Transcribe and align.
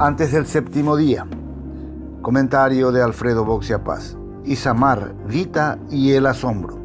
Antes 0.00 0.30
del 0.30 0.46
séptimo 0.46 0.96
día. 0.96 1.26
Comentario 2.22 2.92
de 2.92 3.02
Alfredo 3.02 3.44
Boxia 3.44 3.82
Paz. 3.82 4.16
Isamar, 4.44 5.12
Vita 5.26 5.76
y 5.90 6.12
el 6.12 6.26
asombro. 6.26 6.78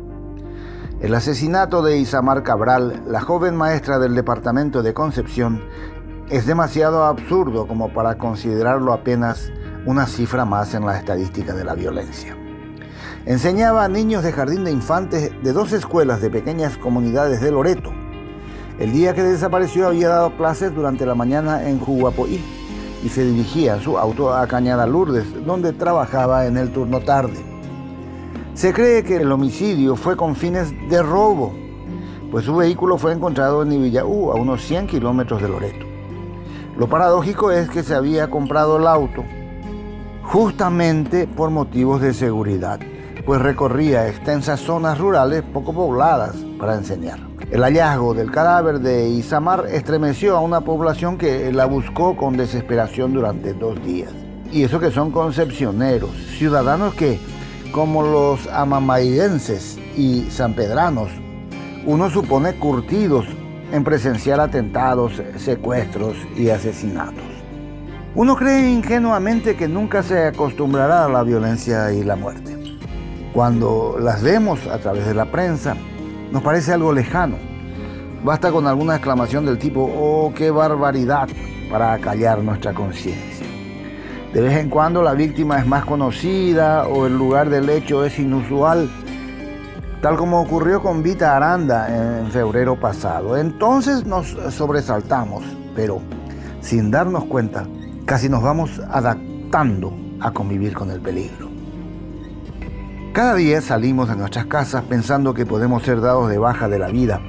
El 0.99 1.13
asesinato 1.13 1.83
de 1.83 1.99
Isamar 1.99 2.41
Cabral, 2.41 3.03
la 3.05 3.21
joven 3.21 3.55
maestra 3.55 3.99
del 3.99 4.15
departamento 4.15 4.81
de 4.81 4.95
Concepción, 4.95 5.61
es 6.31 6.47
demasiado 6.47 7.03
absurdo 7.03 7.67
como 7.67 7.93
para 7.93 8.17
considerarlo 8.17 8.93
apenas 8.93 9.51
una 9.85 10.07
cifra 10.07 10.43
más 10.43 10.73
en 10.73 10.83
la 10.83 10.97
estadística 10.97 11.53
de 11.53 11.65
la 11.65 11.75
violencia. 11.75 12.35
Enseñaba 13.27 13.83
a 13.83 13.89
niños 13.89 14.23
de 14.23 14.31
jardín 14.31 14.63
de 14.63 14.71
infantes 14.71 15.31
de 15.43 15.53
dos 15.53 15.71
escuelas 15.71 16.19
de 16.19 16.31
pequeñas 16.31 16.79
comunidades 16.79 17.41
de 17.41 17.51
Loreto. 17.51 17.91
El 18.79 18.91
día 18.91 19.13
que 19.13 19.21
desapareció 19.21 19.85
había 19.85 20.09
dado 20.09 20.35
clases 20.35 20.73
durante 20.73 21.05
la 21.05 21.13
mañana 21.13 21.69
en 21.69 21.77
Juguapoí 21.79 22.62
y 23.03 23.09
se 23.09 23.25
dirigía 23.25 23.79
su 23.79 23.97
auto 23.97 24.33
a 24.33 24.47
Cañada 24.47 24.87
Lourdes, 24.87 25.45
donde 25.45 25.73
trabajaba 25.73 26.45
en 26.45 26.57
el 26.57 26.71
turno 26.71 27.01
tarde. 27.01 27.43
Se 28.53 28.71
cree 28.73 29.03
que 29.03 29.17
el 29.17 29.31
homicidio 29.31 29.95
fue 29.95 30.15
con 30.15 30.35
fines 30.35 30.73
de 30.89 31.01
robo, 31.03 31.53
pues 32.31 32.45
su 32.45 32.55
vehículo 32.55 32.97
fue 32.97 33.11
encontrado 33.11 33.63
en 33.63 33.73
Ivillaú, 33.73 34.31
a 34.31 34.35
unos 34.35 34.61
100 34.63 34.87
kilómetros 34.87 35.41
de 35.41 35.49
Loreto. 35.49 35.85
Lo 36.77 36.87
paradójico 36.87 37.51
es 37.51 37.69
que 37.69 37.83
se 37.83 37.93
había 37.93 38.29
comprado 38.29 38.77
el 38.77 38.87
auto 38.87 39.23
justamente 40.23 41.27
por 41.27 41.49
motivos 41.49 42.01
de 42.01 42.13
seguridad, 42.13 42.79
pues 43.25 43.41
recorría 43.41 44.07
extensas 44.07 44.61
zonas 44.61 44.97
rurales 44.97 45.43
poco 45.43 45.73
pobladas 45.73 46.35
para 46.63 46.77
enseñar. 46.77 47.19
El 47.51 47.61
hallazgo 47.61 48.13
del 48.13 48.31
cadáver 48.31 48.79
de 48.79 49.09
Isamar 49.09 49.65
estremeció 49.69 50.37
a 50.37 50.39
una 50.39 50.61
población 50.61 51.17
que 51.17 51.51
la 51.51 51.65
buscó 51.65 52.15
con 52.15 52.37
desesperación 52.37 53.11
durante 53.11 53.53
dos 53.53 53.83
días. 53.83 54.13
Y 54.49 54.63
eso 54.63 54.79
que 54.79 54.89
son 54.89 55.11
concepcioneros, 55.11 56.11
ciudadanos 56.37 56.93
que 56.93 57.19
como 57.73 58.01
los 58.01 58.47
amamaidenses 58.47 59.77
y 59.97 60.21
sanpedranos, 60.31 61.09
uno 61.85 62.09
supone 62.09 62.53
curtidos 62.53 63.25
en 63.73 63.83
presenciar 63.83 64.39
atentados, 64.39 65.21
secuestros 65.35 66.15
y 66.37 66.47
asesinatos. 66.47 67.25
Uno 68.15 68.37
cree 68.37 68.71
ingenuamente 68.71 69.57
que 69.57 69.67
nunca 69.67 70.01
se 70.01 70.27
acostumbrará 70.27 71.03
a 71.03 71.09
la 71.09 71.23
violencia 71.23 71.91
y 71.91 72.05
la 72.05 72.15
muerte. 72.15 72.55
Cuando 73.33 73.97
las 73.99 74.23
vemos 74.23 74.65
a 74.67 74.77
través 74.77 75.05
de 75.05 75.13
la 75.13 75.25
prensa, 75.25 75.75
nos 76.33 76.41
parece 76.41 76.73
algo 76.73 76.91
lejano. 76.91 77.35
Basta 78.23 78.51
con 78.51 78.65
alguna 78.65 78.95
exclamación 78.95 79.45
del 79.45 79.59
tipo, 79.59 79.81
oh, 79.83 80.33
qué 80.35 80.49
barbaridad, 80.49 81.29
para 81.69 81.93
acallar 81.93 82.39
nuestra 82.39 82.73
conciencia. 82.73 83.45
De 84.33 84.41
vez 84.41 84.57
en 84.57 84.69
cuando 84.69 85.03
la 85.03 85.13
víctima 85.13 85.59
es 85.59 85.67
más 85.67 85.85
conocida 85.85 86.87
o 86.87 87.05
el 87.05 87.15
lugar 87.15 87.51
del 87.51 87.69
hecho 87.69 88.03
es 88.03 88.17
inusual, 88.17 88.89
tal 90.01 90.17
como 90.17 90.41
ocurrió 90.41 90.81
con 90.81 91.03
Vita 91.03 91.35
Aranda 91.35 91.87
en 92.19 92.31
febrero 92.31 92.79
pasado. 92.79 93.37
Entonces 93.37 94.03
nos 94.07 94.35
sobresaltamos, 94.49 95.43
pero 95.75 96.01
sin 96.61 96.89
darnos 96.89 97.25
cuenta, 97.25 97.67
casi 98.05 98.27
nos 98.27 98.41
vamos 98.41 98.81
adaptando 98.89 99.93
a 100.19 100.31
convivir 100.31 100.73
con 100.73 100.89
el 100.89 100.99
peligro. 100.99 101.52
Cada 103.13 103.35
día 103.35 103.61
salimos 103.61 104.09
de 104.09 104.15
nuestras 104.15 104.47
casas 104.47 104.85
pensando 104.85 105.35
que 105.35 105.45
podemos 105.45 105.83
ser 105.83 106.01
dados 106.01 106.31
de 106.31 106.39
baja 106.39 106.67
de 106.67 106.79
la 106.79 106.87
vida 106.87 107.21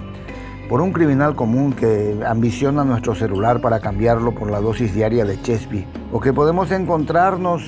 por 0.67 0.81
un 0.81 0.93
criminal 0.95 1.37
común 1.37 1.75
que 1.75 2.19
ambiciona 2.27 2.85
nuestro 2.85 3.15
celular 3.15 3.61
para 3.61 3.81
cambiarlo 3.81 4.35
por 4.35 4.51
la 4.51 4.63
dosis 4.63 4.95
diaria 4.95 5.27
de 5.27 5.43
Chespi, 5.43 5.85
o 6.11 6.21
que 6.21 6.33
podemos 6.33 6.71
encontrarnos 6.71 7.65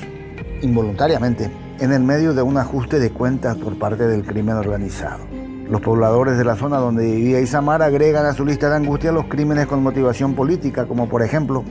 involuntariamente 0.62 1.50
en 1.78 1.93
el 1.93 2.05
medio 2.05 2.32
de 2.32 2.41
un 2.41 2.56
ajuste 2.56 2.99
de 3.00 3.10
cuentas 3.10 3.59
por 3.59 3.78
parte 3.78 4.06
del 4.06 4.25
crimen 4.25 4.56
organizado. 4.56 5.25
Los 5.69 5.82
pobladores 5.82 6.38
de 6.38 6.44
la 6.44 6.56
zona 6.56 6.78
donde 6.78 7.05
vivía 7.05 7.41
Isamar 7.43 7.82
agregan 7.82 8.25
a 8.25 8.32
su 8.32 8.47
lista 8.47 8.71
de 8.71 8.76
angustia 8.76 9.12
los 9.12 9.26
crímenes 9.26 9.66
con 9.66 9.82
motivación 9.82 10.34
política, 10.34 10.87
como 10.87 11.06
por 11.06 11.22
ejemplo 11.22 11.65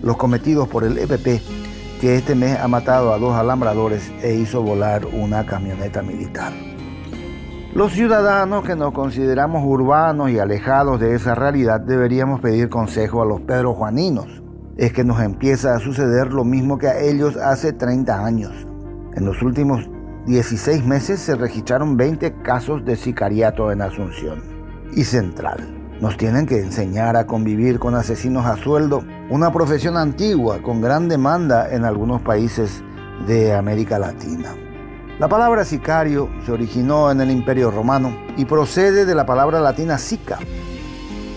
los 0.00 0.16
cometidos 0.16 0.66
por 0.66 0.84
el 0.84 0.96
EPP, 0.96 1.42
que 2.00 2.16
este 2.16 2.34
mes 2.34 2.58
ha 2.58 2.68
matado 2.68 3.12
a 3.12 3.18
dos 3.18 3.34
alambradores 3.34 4.12
e 4.22 4.34
hizo 4.34 4.62
volar 4.62 5.06
una 5.06 5.46
camioneta 5.46 6.02
militar. 6.02 6.52
Los 7.74 7.92
ciudadanos 7.92 8.64
que 8.64 8.76
nos 8.76 8.92
consideramos 8.92 9.64
urbanos 9.64 10.30
y 10.30 10.38
alejados 10.38 11.00
de 11.00 11.14
esa 11.16 11.34
realidad 11.34 11.80
deberíamos 11.80 12.40
pedir 12.40 12.68
consejo 12.68 13.20
a 13.20 13.26
los 13.26 13.40
Pedro 13.40 13.74
Juaninos. 13.74 14.42
Es 14.76 14.92
que 14.92 15.02
nos 15.02 15.20
empieza 15.20 15.74
a 15.74 15.80
suceder 15.80 16.32
lo 16.32 16.44
mismo 16.44 16.78
que 16.78 16.86
a 16.86 17.00
ellos 17.00 17.36
hace 17.36 17.72
30 17.72 18.24
años. 18.24 18.52
En 19.16 19.24
los 19.24 19.42
últimos 19.42 19.90
16 20.26 20.86
meses 20.86 21.20
se 21.20 21.34
registraron 21.34 21.96
20 21.96 22.42
casos 22.42 22.84
de 22.84 22.96
sicariato 22.96 23.72
en 23.72 23.82
Asunción 23.82 24.42
y 24.92 25.04
Central. 25.04 25.58
Nos 26.00 26.16
tienen 26.16 26.46
que 26.46 26.60
enseñar 26.60 27.16
a 27.16 27.26
convivir 27.26 27.78
con 27.78 27.94
asesinos 27.94 28.46
a 28.46 28.56
sueldo, 28.56 29.04
una 29.30 29.50
profesión 29.52 29.96
antigua 29.96 30.60
con 30.60 30.80
gran 30.80 31.08
demanda 31.08 31.70
en 31.70 31.84
algunos 31.84 32.20
países 32.20 32.82
de 33.26 33.54
América 33.54 33.98
Latina. 33.98 34.54
La 35.18 35.28
palabra 35.28 35.64
sicario 35.64 36.28
se 36.44 36.52
originó 36.52 37.10
en 37.10 37.20
el 37.20 37.30
Imperio 37.30 37.70
Romano 37.70 38.14
y 38.36 38.44
procede 38.44 39.04
de 39.06 39.14
la 39.14 39.24
palabra 39.24 39.60
latina 39.60 39.96
sica, 39.96 40.38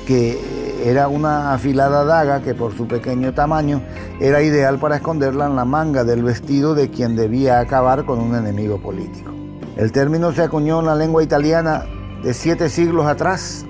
que 0.05 0.37
era 0.83 1.07
una 1.07 1.53
afilada 1.53 2.03
daga 2.03 2.41
que 2.41 2.53
por 2.53 2.75
su 2.75 2.87
pequeño 2.87 3.33
tamaño 3.33 3.81
era 4.19 4.41
ideal 4.41 4.79
para 4.79 4.97
esconderla 4.97 5.45
en 5.45 5.55
la 5.55 5.65
manga 5.65 6.03
del 6.03 6.23
vestido 6.23 6.75
de 6.75 6.89
quien 6.89 7.15
debía 7.15 7.59
acabar 7.59 8.05
con 8.05 8.19
un 8.19 8.35
enemigo 8.35 8.81
político. 8.81 9.31
El 9.75 9.91
término 9.91 10.31
se 10.31 10.41
acuñó 10.41 10.79
en 10.79 10.87
la 10.87 10.95
lengua 10.95 11.23
italiana 11.23 11.85
de 12.23 12.33
siete 12.33 12.69
siglos 12.69 13.05
atrás 13.05 13.65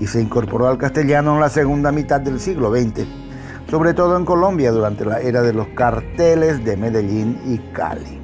y 0.00 0.06
se 0.06 0.20
incorporó 0.20 0.68
al 0.68 0.78
castellano 0.78 1.34
en 1.34 1.40
la 1.40 1.50
segunda 1.50 1.92
mitad 1.92 2.20
del 2.20 2.40
siglo 2.40 2.70
XX, 2.74 3.06
sobre 3.70 3.94
todo 3.94 4.16
en 4.16 4.24
Colombia 4.24 4.70
durante 4.70 5.04
la 5.04 5.20
era 5.20 5.42
de 5.42 5.52
los 5.52 5.68
carteles 5.68 6.64
de 6.64 6.76
Medellín 6.76 7.40
y 7.46 7.58
Cali. 7.72 8.20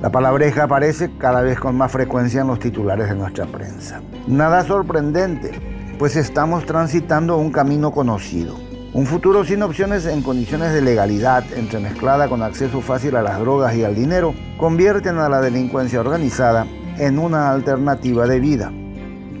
La 0.00 0.10
palabreja 0.10 0.64
aparece 0.64 1.10
cada 1.18 1.40
vez 1.40 1.58
con 1.58 1.76
más 1.76 1.90
frecuencia 1.90 2.42
en 2.42 2.48
los 2.48 2.58
titulares 2.58 3.08
de 3.08 3.14
nuestra 3.14 3.46
prensa. 3.46 4.02
Nada 4.26 4.62
sorprendente, 4.64 5.52
pues 5.98 6.14
estamos 6.16 6.64
transitando 6.66 7.38
un 7.38 7.50
camino 7.50 7.90
conocido. 7.90 8.54
Un 8.92 9.06
futuro 9.06 9.44
sin 9.44 9.62
opciones 9.62 10.06
en 10.06 10.22
condiciones 10.22 10.72
de 10.72 10.80
legalidad, 10.80 11.42
entremezclada 11.56 12.28
con 12.28 12.42
acceso 12.42 12.80
fácil 12.80 13.16
a 13.16 13.22
las 13.22 13.40
drogas 13.40 13.74
y 13.74 13.82
al 13.82 13.96
dinero, 13.96 14.34
convierten 14.56 15.18
a 15.18 15.28
la 15.28 15.40
delincuencia 15.40 16.00
organizada 16.00 16.66
en 16.98 17.18
una 17.18 17.50
alternativa 17.50 18.28
de 18.28 18.38
vida. 18.38 18.72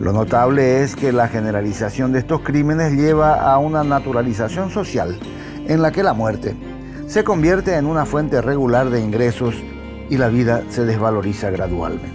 Lo 0.00 0.12
notable 0.12 0.82
es 0.82 0.96
que 0.96 1.12
la 1.12 1.28
generalización 1.28 2.10
de 2.10 2.18
estos 2.18 2.40
crímenes 2.40 2.94
lleva 2.94 3.34
a 3.34 3.58
una 3.58 3.84
naturalización 3.84 4.70
social 4.70 5.20
en 5.66 5.82
la 5.82 5.92
que 5.92 6.02
la 6.02 6.12
muerte 6.12 6.54
se 7.06 7.24
convierte 7.24 7.76
en 7.76 7.86
una 7.86 8.06
fuente 8.06 8.40
regular 8.40 8.90
de 8.90 9.00
ingresos 9.00 9.54
y 10.10 10.16
la 10.16 10.28
vida 10.28 10.62
se 10.70 10.84
desvaloriza 10.84 11.50
gradualmente. 11.50 12.08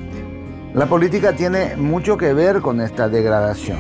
La 0.73 0.87
política 0.87 1.33
tiene 1.33 1.75
mucho 1.75 2.17
que 2.17 2.33
ver 2.33 2.61
con 2.61 2.81
esta 2.81 3.09
degradación. 3.09 3.79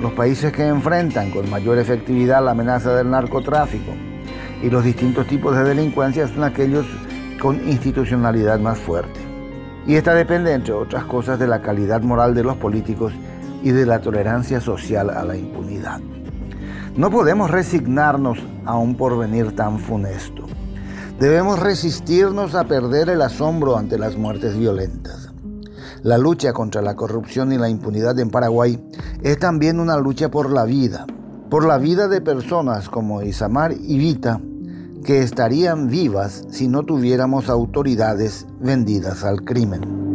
Los 0.00 0.12
países 0.12 0.52
que 0.52 0.66
enfrentan 0.66 1.30
con 1.30 1.48
mayor 1.48 1.78
efectividad 1.78 2.44
la 2.44 2.50
amenaza 2.50 2.94
del 2.94 3.10
narcotráfico 3.10 3.92
y 4.62 4.68
los 4.68 4.84
distintos 4.84 5.26
tipos 5.26 5.56
de 5.56 5.64
delincuencia 5.64 6.28
son 6.28 6.44
aquellos 6.44 6.86
con 7.40 7.66
institucionalidad 7.68 8.58
más 8.58 8.78
fuerte. 8.78 9.20
Y 9.86 9.94
esta 9.94 10.14
depende, 10.14 10.52
entre 10.52 10.72
otras 10.72 11.04
cosas, 11.04 11.38
de 11.38 11.46
la 11.46 11.62
calidad 11.62 12.02
moral 12.02 12.34
de 12.34 12.42
los 12.42 12.56
políticos 12.56 13.12
y 13.62 13.70
de 13.70 13.86
la 13.86 14.00
tolerancia 14.00 14.60
social 14.60 15.10
a 15.10 15.24
la 15.24 15.36
impunidad. 15.36 16.00
No 16.96 17.10
podemos 17.10 17.50
resignarnos 17.50 18.38
a 18.64 18.78
un 18.78 18.94
porvenir 18.94 19.54
tan 19.54 19.78
funesto. 19.78 20.46
Debemos 21.20 21.58
resistirnos 21.58 22.54
a 22.54 22.64
perder 22.64 23.10
el 23.10 23.20
asombro 23.20 23.76
ante 23.76 23.98
las 23.98 24.16
muertes 24.16 24.56
violentas. 24.56 25.28
La 26.02 26.16
lucha 26.16 26.54
contra 26.54 26.80
la 26.80 26.96
corrupción 26.96 27.52
y 27.52 27.58
la 27.58 27.68
impunidad 27.68 28.18
en 28.18 28.30
Paraguay 28.30 28.82
es 29.22 29.38
también 29.38 29.78
una 29.78 29.98
lucha 29.98 30.30
por 30.30 30.50
la 30.50 30.64
vida, 30.64 31.06
por 31.50 31.66
la 31.66 31.76
vida 31.76 32.08
de 32.08 32.22
personas 32.22 32.88
como 32.88 33.20
Isamar 33.22 33.72
y 33.72 33.98
Vita, 33.98 34.40
que 35.04 35.22
estarían 35.22 35.88
vivas 35.88 36.44
si 36.50 36.66
no 36.66 36.84
tuviéramos 36.84 37.50
autoridades 37.50 38.46
vendidas 38.58 39.22
al 39.22 39.42
crimen. 39.44 40.05